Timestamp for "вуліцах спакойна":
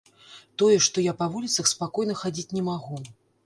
1.35-2.19